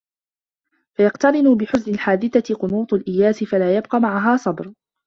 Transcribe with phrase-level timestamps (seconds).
[0.97, 4.73] فَيَقْتَرِنُ بِحُزْنِ الْحَادِثَةِ قُنُوطُ الْإِيَاسِ فَلَا يَبْقَى مَعَهَا صَبْرٌ